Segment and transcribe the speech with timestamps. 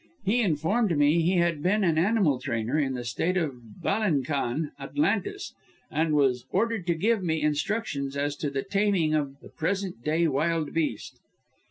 [0.25, 5.53] He informed me he had been an animal trainer in the State of Ballyynkan, Atlantis,
[5.91, 10.25] and was ordered to give me instructions as to the taming of the present day
[10.27, 11.19] wild beast.